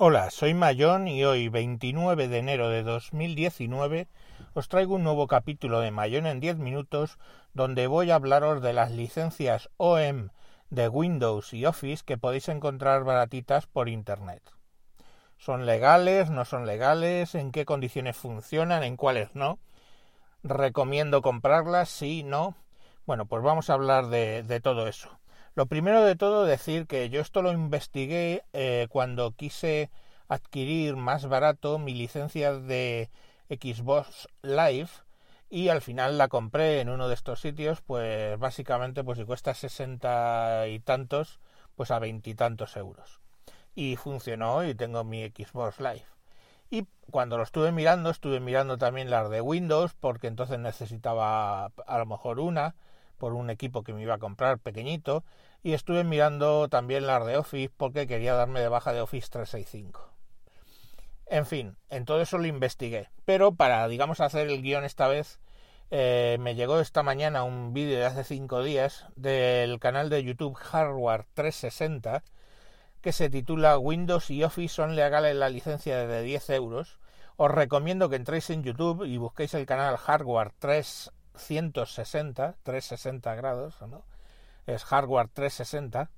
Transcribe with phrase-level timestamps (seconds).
[0.00, 4.06] Hola, soy Mayón y hoy, 29 de enero de 2019,
[4.54, 7.18] os traigo un nuevo capítulo de Mayón en 10 minutos
[7.52, 10.28] donde voy a hablaros de las licencias OEM
[10.70, 14.40] de Windows y Office que podéis encontrar baratitas por Internet.
[15.36, 16.30] ¿Son legales?
[16.30, 17.34] ¿No son legales?
[17.34, 18.84] ¿En qué condiciones funcionan?
[18.84, 19.58] ¿En cuáles no?
[20.44, 21.88] ¿Recomiendo comprarlas?
[21.88, 22.22] ¿Sí?
[22.22, 22.54] ¿No?
[23.04, 25.18] Bueno, pues vamos a hablar de, de todo eso.
[25.58, 29.90] Lo primero de todo decir que yo esto lo investigué eh, cuando quise
[30.28, 33.10] adquirir más barato mi licencia de
[33.50, 34.90] Xbox Live
[35.50, 39.52] y al final la compré en uno de estos sitios pues básicamente pues si cuesta
[39.52, 41.40] sesenta y tantos
[41.74, 43.20] pues a veintitantos euros.
[43.74, 46.06] Y funcionó y tengo mi Xbox Live.
[46.70, 51.98] Y cuando lo estuve mirando estuve mirando también las de Windows porque entonces necesitaba a
[51.98, 52.76] lo mejor una
[53.16, 55.24] por un equipo que me iba a comprar pequeñito
[55.62, 60.08] y estuve mirando también las de Office porque quería darme de baja de Office 365.
[61.26, 65.40] En fin, en todo eso lo investigué, pero para, digamos, hacer el guion esta vez,
[65.90, 70.54] eh, me llegó esta mañana un vídeo de hace cinco días del canal de YouTube
[70.54, 72.22] Hardware 360
[73.00, 76.98] que se titula Windows y Office son legales la licencia de 10 euros.
[77.36, 84.04] Os recomiendo que entréis en YouTube y busquéis el canal Hardware 360, 360 grados, ¿no?
[84.68, 86.10] Es Hardware 360,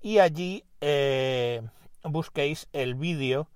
[0.00, 1.62] y allí eh,
[2.02, 3.48] busquéis el vídeo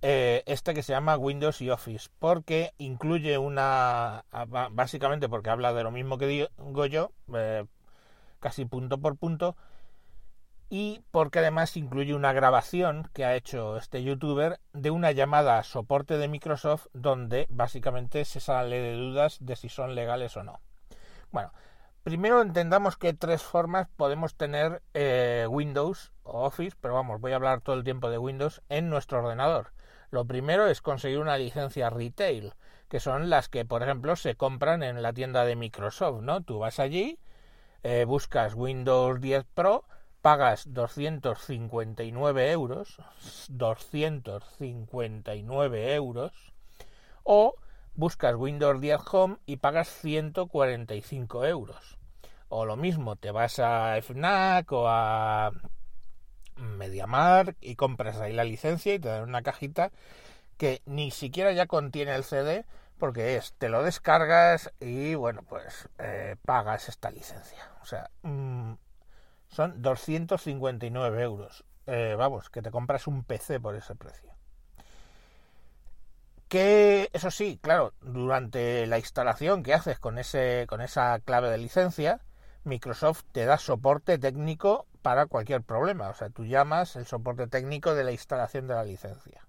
[0.00, 4.24] eh, este que se llama Windows y Office, porque incluye una,
[4.70, 7.64] básicamente porque habla de lo mismo que digo yo, eh,
[8.38, 9.56] casi punto por punto,
[10.70, 16.18] y porque además incluye una grabación que ha hecho este youtuber de una llamada soporte
[16.18, 20.60] de Microsoft donde básicamente se sale de dudas de si son legales o no.
[21.32, 21.52] Bueno,
[22.08, 27.36] Primero entendamos que tres formas podemos tener eh, Windows o Office, pero vamos, voy a
[27.36, 29.74] hablar todo el tiempo de Windows en nuestro ordenador.
[30.10, 32.54] Lo primero es conseguir una licencia retail,
[32.88, 36.40] que son las que, por ejemplo, se compran en la tienda de Microsoft, ¿no?
[36.40, 37.18] Tú vas allí,
[37.82, 39.84] eh, buscas Windows 10 Pro,
[40.22, 43.02] pagas 259 euros,
[43.50, 46.32] 259 euros,
[47.22, 47.54] o
[47.96, 51.98] buscas Windows 10 Home y pagas 145 euros.
[52.48, 55.52] O lo mismo, te vas a FNAC o a
[56.56, 59.92] MediaMark y compras ahí la licencia y te dan una cajita
[60.56, 62.64] que ni siquiera ya contiene el CD
[62.98, 67.70] porque es, te lo descargas y bueno, pues eh, pagas esta licencia.
[67.80, 68.72] O sea, mm,
[69.48, 71.64] son 259 euros.
[71.86, 74.34] Eh, vamos, que te compras un PC por ese precio.
[76.48, 81.58] Que eso sí, claro, durante la instalación que haces con ese con esa clave de
[81.58, 82.20] licencia,
[82.68, 86.08] Microsoft te da soporte técnico para cualquier problema.
[86.08, 89.46] O sea, tú llamas el soporte técnico de la instalación de la licencia.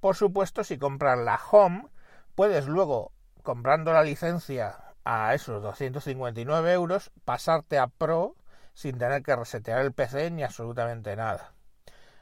[0.00, 1.86] Por supuesto, si compras la Home,
[2.34, 3.12] puedes luego,
[3.42, 8.36] comprando la licencia a esos 259 euros, pasarte a Pro
[8.74, 11.54] sin tener que resetear el PC ni absolutamente nada.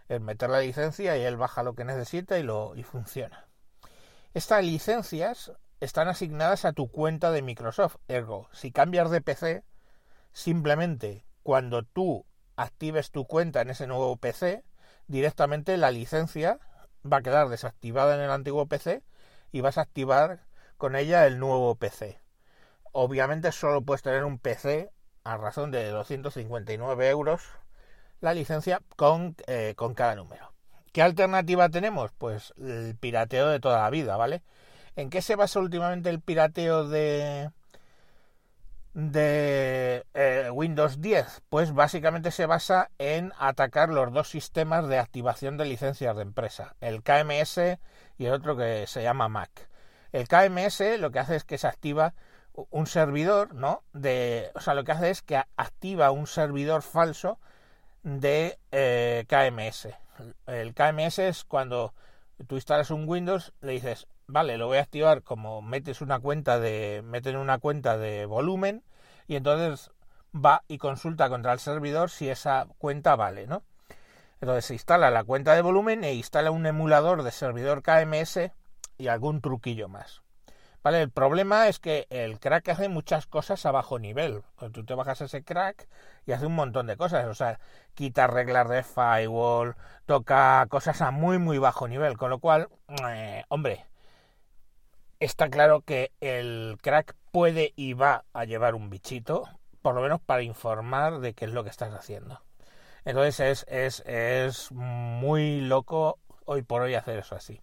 [0.09, 3.49] Es meter la licencia y él baja lo que necesita y, lo, y funciona.
[4.34, 7.97] Estas licencias están asignadas a tu cuenta de Microsoft.
[8.09, 9.65] Ergo, si cambias de PC,
[10.32, 12.25] Simplemente cuando tú
[12.56, 14.65] actives tu cuenta en ese nuevo PC,
[15.06, 16.59] directamente la licencia
[17.10, 19.03] va a quedar desactivada en el antiguo PC
[19.50, 20.41] y vas a activar
[20.76, 22.21] con ella el nuevo PC.
[22.92, 24.91] Obviamente solo puedes tener un PC
[25.25, 27.42] a razón de 259 euros
[28.21, 30.53] la licencia con, eh, con cada número.
[30.92, 32.12] ¿Qué alternativa tenemos?
[32.12, 34.42] Pues el pirateo de toda la vida, ¿vale?
[34.94, 37.50] ¿En qué se basa últimamente el pirateo de,
[38.94, 41.42] de eh, Windows 10?
[41.48, 46.75] Pues básicamente se basa en atacar los dos sistemas de activación de licencias de empresa,
[46.80, 47.78] el KMS
[48.19, 49.69] y el otro que se llama Mac.
[50.12, 52.15] El KMS lo que hace es que se activa
[52.71, 53.83] un servidor, ¿no?
[53.92, 57.39] De, o sea, lo que hace es que activa un servidor falso
[58.03, 59.89] de eh, KMS.
[60.47, 61.94] El KMS es cuando
[62.47, 66.58] tú instalas un Windows, le dices, vale, lo voy a activar como metes una cuenta
[66.58, 68.82] de, meten una cuenta de volumen
[69.28, 69.90] y entonces
[70.34, 73.62] va y consulta contra el servidor si esa cuenta vale, ¿no?
[74.40, 78.50] Entonces se instala la cuenta de volumen e instala un emulador de servidor KMS
[78.96, 80.22] y algún truquillo más.
[80.82, 84.42] Vale, el problema es que el crack hace muchas cosas a bajo nivel.
[84.72, 85.86] Tú te bajas ese crack
[86.26, 87.26] y hace un montón de cosas.
[87.26, 87.60] O sea,
[87.94, 89.76] quita reglas de firewall,
[90.06, 92.16] toca cosas a muy, muy bajo nivel.
[92.18, 92.68] Con lo cual,
[93.08, 93.86] eh, hombre,
[95.24, 99.48] está claro que el crack puede y va a llevar un bichito,
[99.80, 102.42] por lo menos para informar de qué es lo que estás haciendo.
[103.04, 107.60] Entonces es, es, es muy loco hoy por hoy hacer eso así.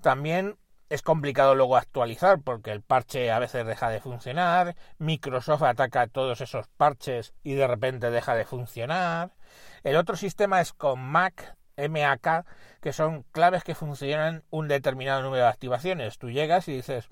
[0.00, 0.56] También
[0.88, 6.40] es complicado luego actualizar porque el parche a veces deja de funcionar, Microsoft ataca todos
[6.40, 9.30] esos parches y de repente deja de funcionar.
[9.84, 11.56] El otro sistema es con Mac,
[11.88, 12.44] MAK,
[12.80, 16.18] que son claves que funcionan un determinado número de activaciones.
[16.18, 17.08] Tú llegas y dices,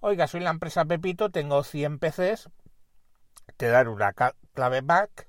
[0.00, 2.50] oiga, soy la empresa Pepito, tengo 100 PCs,
[3.56, 4.12] te dan una
[4.54, 5.28] clave Mac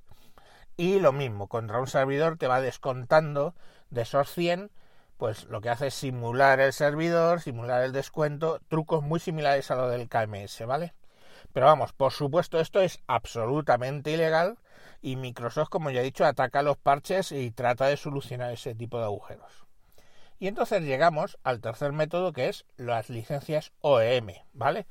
[0.77, 3.56] y lo mismo, contra un servidor te va descontando
[3.89, 4.71] de esos 100
[5.19, 9.75] pues lo que hace es simular el servidor, simular el descuento, trucos muy similares a
[9.75, 10.94] lo del KMS, ¿vale?
[11.51, 14.57] Pero vamos, por supuesto esto es absolutamente ilegal
[15.01, 18.98] y Microsoft, como ya he dicho, ataca los parches y trata de solucionar ese tipo
[19.00, 19.66] de agujeros.
[20.40, 24.88] Y entonces llegamos al tercer método que es las licencias OEM, ¿vale?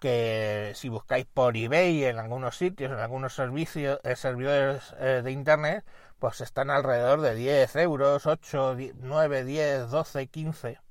[0.00, 5.32] Que si buscáis por eBay en algunos sitios, en algunos servicios, eh, servidores eh, de
[5.32, 5.84] internet,
[6.18, 10.83] pues están alrededor de 10 euros, 8, 9, 10, 12, 15.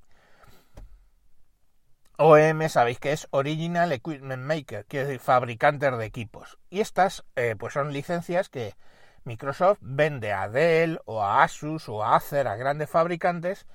[2.18, 6.60] OEM sabéis que es Original Equipment Maker, quiere decir fabricantes de equipos.
[6.70, 8.76] Y estas eh, pues son licencias que
[9.24, 13.66] Microsoft vende a Dell o a Asus o a Acer, a grandes fabricantes,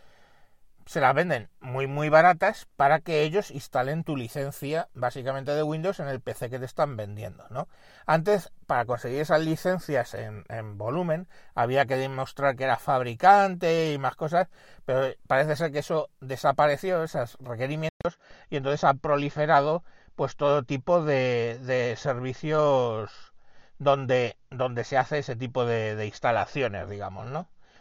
[0.89, 6.01] se las venden muy muy baratas para que ellos instalen tu licencia básicamente de Windows
[6.01, 7.69] en el PC que te están vendiendo, ¿no?
[8.07, 13.99] Antes, para conseguir esas licencias en, en, volumen, había que demostrar que era fabricante y
[13.99, 14.49] más cosas,
[14.87, 18.19] pero parece ser que eso desapareció, esos requerimientos,
[18.49, 19.85] y entonces ha proliferado
[20.17, 23.35] pues todo tipo de, servicios
[23.79, 27.41] donde, donde se hace ese tipo de, de instalaciones, digamos, ¿no?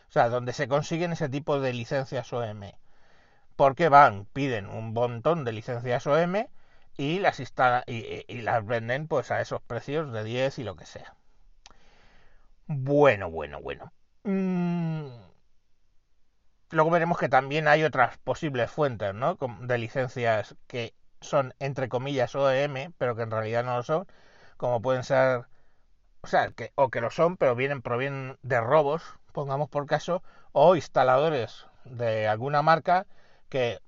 [0.10, 2.74] O sea, donde se consiguen ese tipo de licencias OEM
[3.57, 6.48] porque van, piden un montón de licencias OM
[6.95, 10.86] y las instalan y, las venden pues a esos precios de 10 y lo que
[10.86, 11.15] sea.
[12.68, 13.92] Bueno, bueno, bueno.
[14.24, 15.07] Mm.
[16.69, 19.38] Luego veremos que también hay otras posibles fuentes, ¿no?
[19.62, 24.07] De licencias que son entre comillas OEM, pero que en realidad no lo son,
[24.57, 25.45] como pueden ser,
[26.21, 30.21] o sea, que o que lo son, pero vienen provienen de robos, pongamos por caso,
[30.51, 33.07] o instaladores de alguna marca
[33.49, 33.79] que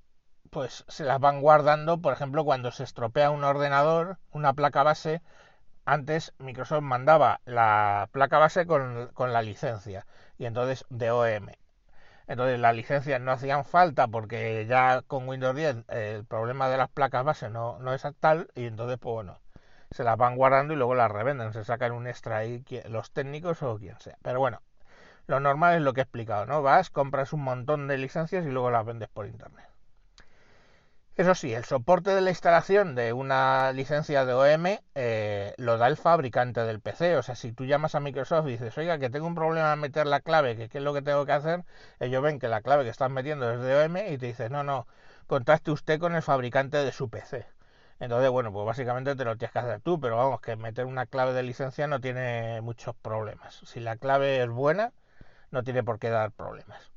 [0.49, 5.21] pues se las van guardando, por ejemplo, cuando se estropea un ordenador, una placa base,
[5.85, 10.05] antes Microsoft mandaba la placa base con, con la licencia,
[10.37, 11.49] y entonces de OEM.
[12.27, 16.89] Entonces las licencias no hacían falta porque ya con Windows 10 el problema de las
[16.89, 19.39] placas base no, no es tal, y entonces pues bueno,
[19.91, 23.63] se las van guardando y luego las revenden, se sacan un extra ahí los técnicos
[23.63, 24.17] o quien sea.
[24.21, 24.61] Pero bueno,
[25.29, 26.63] lo normal es lo que he explicado, ¿no?
[26.63, 29.65] Vas, compras un montón de licencias y luego las vendes por internet.
[31.15, 35.85] Eso sí, el soporte de la instalación de una licencia de OEM eh, lo da
[35.87, 37.15] el fabricante del PC.
[37.17, 39.79] O sea, si tú llamas a Microsoft y dices, oiga, que tengo un problema en
[39.79, 41.63] meter la clave, que qué es lo que tengo que hacer,
[41.99, 44.63] ellos ven que la clave que estás metiendo es de OEM y te dicen, no,
[44.63, 44.87] no,
[45.27, 47.45] contacte usted con el fabricante de su PC.
[47.99, 51.05] Entonces, bueno, pues básicamente te lo tienes que hacer tú, pero vamos, que meter una
[51.05, 53.61] clave de licencia no tiene muchos problemas.
[53.65, 54.91] Si la clave es buena,
[55.51, 56.91] no tiene por qué dar problemas.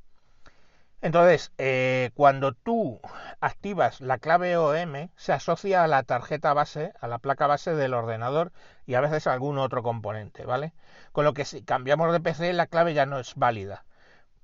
[1.03, 3.01] Entonces, eh, cuando tú
[3.41, 7.93] activas la clave OM, se asocia a la tarjeta base, a la placa base del
[7.93, 8.53] ordenador
[8.85, 10.73] y a veces a algún otro componente, ¿vale?
[11.11, 13.83] Con lo que si cambiamos de PC, la clave ya no es válida.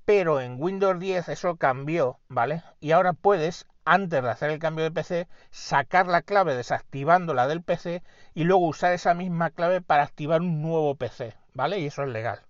[0.03, 2.61] Pero en Windows 10 eso cambió, ¿vale?
[2.81, 7.63] Y ahora puedes, antes de hacer el cambio de PC, sacar la clave desactivándola del
[7.63, 11.79] PC y luego usar esa misma clave para activar un nuevo PC, ¿vale?
[11.79, 12.48] Y eso es legal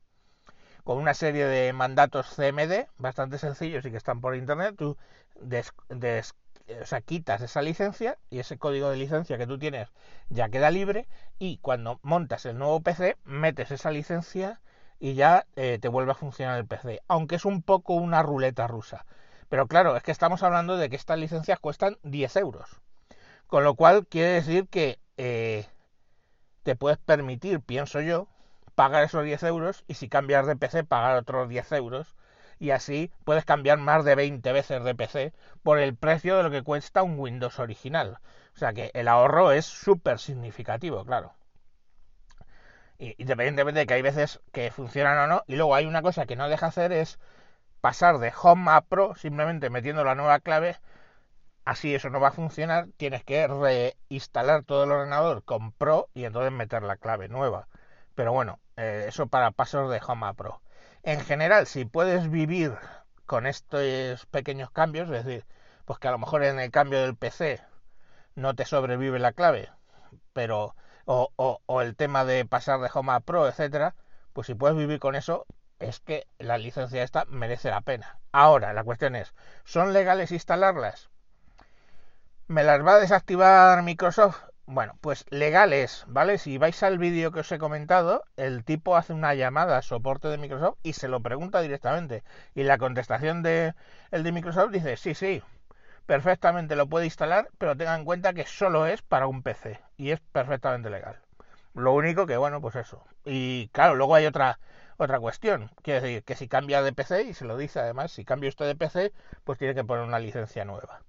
[0.90, 4.98] con una serie de mandatos CMD bastante sencillos y que están por internet, tú
[7.06, 9.90] quitas esa licencia y ese código de licencia que tú tienes
[10.30, 14.62] ya queda libre y cuando montas el nuevo PC metes esa licencia
[15.00, 18.66] y ya eh, te vuelve a funcionar el PC, aunque es un poco una ruleta
[18.66, 19.06] rusa.
[19.48, 22.68] Pero claro, es que estamos hablando de que estas licencias cuestan 10 euros.
[23.46, 25.68] Con lo cual quiere decir que eh,
[26.64, 28.28] te puedes permitir, pienso yo,
[28.80, 32.16] pagar esos 10 euros y si cambias de PC pagar otros 10 euros
[32.60, 35.34] y así puedes cambiar más de 20 veces de PC
[35.64, 38.20] por el precio de lo que cuesta un Windows original.
[38.56, 41.34] O sea que el ahorro es súper significativo, claro.
[42.98, 46.26] Y independientemente de que hay veces que funcionan o no, y luego hay una cosa
[46.26, 47.20] que no deja hacer es
[47.82, 50.78] pasar de Home a Pro simplemente metiendo la nueva clave.
[51.66, 56.24] Así eso no va a funcionar, tienes que reinstalar todo el ordenador con Pro y
[56.24, 57.68] entonces meter la clave nueva.
[58.20, 60.62] Pero bueno, eh, eso para pasos de Home Pro.
[61.04, 62.74] En general, si puedes vivir
[63.26, 65.46] con estos pequeños cambios, es decir,
[65.86, 67.62] pues que a lo mejor en el cambio del PC
[68.36, 69.70] no te sobrevive la clave,
[70.34, 71.30] pero o,
[71.66, 73.96] o, el tema de pasar de Home Pro, etcétera,
[74.34, 75.46] pues si puedes vivir con eso,
[75.80, 78.20] es que la licencia esta merece la pena.
[78.32, 79.34] Ahora, la cuestión es,
[79.66, 81.10] ¿son legales instalarlas?
[82.48, 84.49] ¿Me las va a desactivar Microsoft?
[84.72, 86.38] Bueno, pues legales, ¿vale?
[86.38, 90.28] Si vais al vídeo que os he comentado, el tipo hace una llamada a soporte
[90.28, 92.24] de Microsoft y se lo pregunta directamente.
[92.54, 93.74] Y la contestación de
[94.12, 95.42] el de Microsoft dice, sí, sí,
[96.06, 100.12] perfectamente lo puede instalar, pero tenga en cuenta que solo es para un PC y
[100.12, 101.20] es perfectamente legal.
[101.74, 103.04] Lo único que, bueno, pues eso.
[103.26, 104.60] Y claro, luego hay otra
[104.98, 105.72] otra cuestión.
[105.82, 108.68] Quiere decir que si cambia de PC, y se lo dice además, si cambia usted
[108.68, 111.02] de PC, pues tiene que poner una licencia nueva.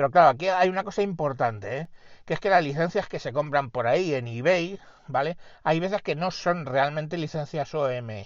[0.00, 1.88] Pero claro, aquí hay una cosa importante, ¿eh?
[2.24, 5.36] que es que las licencias que se compran por ahí en eBay, ¿vale?
[5.62, 8.24] Hay veces que no son realmente licencias OEM,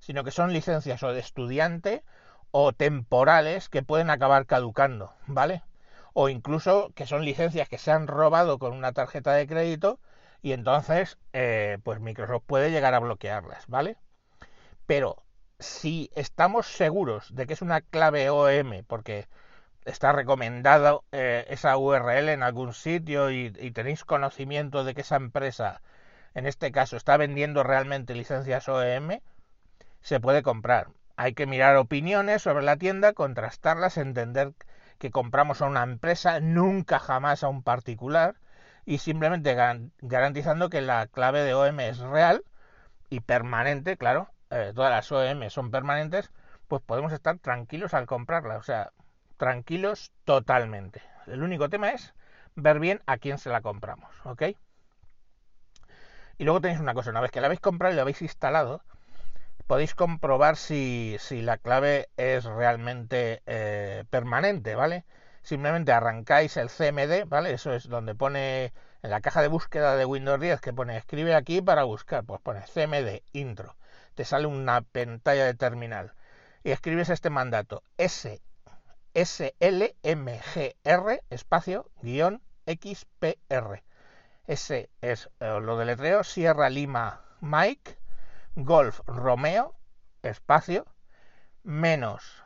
[0.00, 2.04] sino que son licencias o de estudiante
[2.50, 5.62] o temporales que pueden acabar caducando, ¿vale?
[6.12, 10.00] O incluso que son licencias que se han robado con una tarjeta de crédito
[10.42, 13.96] y entonces eh, pues Microsoft puede llegar a bloquearlas, ¿vale?
[14.84, 15.22] Pero
[15.58, 19.26] si estamos seguros de que es una clave OEM porque
[19.84, 25.82] está recomendado eh, esa URL en algún sitio y, tenéis conocimiento de que esa empresa,
[26.34, 29.20] en este caso, está vendiendo realmente licencias OEM,
[30.00, 30.88] se puede comprar.
[31.16, 34.52] Hay que mirar opiniones sobre la tienda, contrastarlas, entender
[34.98, 38.36] que compramos a una empresa, nunca jamás a un particular,
[38.86, 39.56] y simplemente
[40.00, 42.44] garantizando que la clave de OM es real
[43.10, 46.30] y permanente, claro, eh, todas las OM son permanentes,
[46.68, 48.92] pues podemos estar tranquilos al comprarla, o sea,
[49.36, 51.02] tranquilos totalmente.
[51.26, 52.14] El único tema es
[52.54, 54.42] ver bien a quién se la compramos, ¿ok?
[56.38, 58.82] Y luego tenéis una cosa, una vez que la habéis comprado y la habéis instalado,
[59.66, 65.04] podéis comprobar si, si la clave es realmente eh, permanente, ¿vale?
[65.42, 67.52] Simplemente arrancáis el CMD, ¿vale?
[67.52, 68.72] Eso es donde pone
[69.02, 72.40] en la caja de búsqueda de Windows 10 que pone escribe aquí para buscar, pues
[72.40, 73.76] pone CMD intro.
[74.14, 76.14] Te sale una pantalla de terminal
[76.62, 78.40] y escribes este mandato S
[79.14, 80.74] SLMGR
[81.30, 83.82] espacio guion XPR.
[84.46, 87.96] Ese es eh, lo deletreo Sierra Lima Mike
[88.56, 89.76] Golf Romeo,
[90.22, 90.86] espacio,
[91.62, 92.42] menos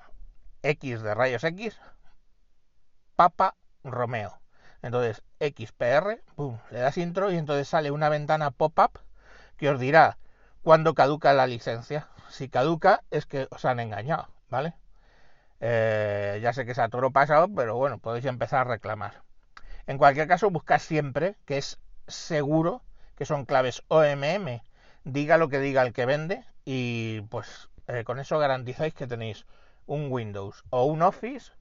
[0.63, 1.79] X de rayos X,
[3.17, 4.41] Papa Romeo.
[4.83, 9.01] Entonces, XPR, pum, le das intro y entonces sale una ventana pop-up
[9.57, 10.19] que os dirá
[10.63, 12.09] cuándo caduca la licencia.
[12.29, 14.75] Si caduca es que os han engañado, ¿vale?
[15.61, 19.23] Eh, ya sé que es a toro pasado, pero bueno, podéis empezar a reclamar.
[19.87, 22.83] En cualquier caso, buscad siempre que es seguro
[23.17, 24.63] que son claves OMM
[25.05, 29.47] diga lo que diga el que vende y pues eh, con eso garantizáis que tenéis
[29.87, 31.53] un Windows o un Office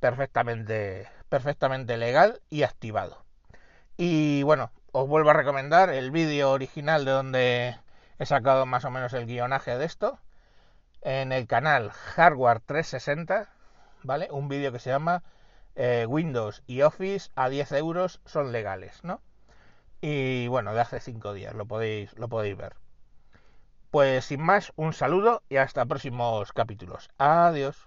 [0.00, 3.24] perfectamente, perfectamente legal y activado.
[3.96, 7.76] Y bueno, os vuelvo a recomendar el vídeo original de donde
[8.18, 10.18] he sacado más o menos el guionaje de esto
[11.06, 13.48] en el canal Hardware 360,
[14.02, 14.26] ¿vale?
[14.32, 15.22] Un vídeo que se llama
[15.76, 19.22] eh, Windows y Office a 10 euros son legales, ¿no?
[20.00, 22.74] Y bueno, de hace 5 días, lo podéis, lo podéis ver.
[23.92, 27.08] Pues sin más, un saludo y hasta próximos capítulos.
[27.18, 27.86] Adiós.